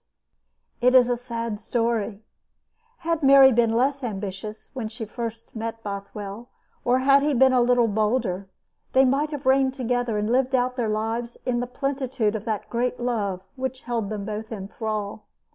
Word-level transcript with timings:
It 0.81 0.95
is 0.95 1.09
a 1.11 1.15
sad 1.15 1.59
story. 1.59 2.23
Had 3.05 3.21
Mary 3.21 3.51
been 3.51 3.71
less 3.75 4.03
ambitious 4.03 4.71
when 4.73 4.89
she 4.89 5.05
first 5.05 5.55
met 5.55 5.83
Bothwell, 5.83 6.49
or 6.83 6.97
had 7.05 7.21
he 7.21 7.35
been 7.35 7.53
a 7.53 7.61
little 7.61 7.87
bolder, 7.87 8.49
they 8.93 9.05
might 9.05 9.29
have 9.29 9.45
reigned 9.45 9.75
together 9.75 10.17
and 10.17 10.31
lived 10.31 10.55
out 10.55 10.75
their 10.75 10.89
lives 10.89 11.37
in 11.45 11.59
the 11.59 11.67
plenitude 11.67 12.33
of 12.35 12.45
that 12.45 12.67
great 12.67 12.99
love 12.99 13.41
which 13.55 13.81
held 13.83 14.09
them 14.09 14.25
both 14.25 14.51
in 14.51 14.67
thrall. 14.67 15.27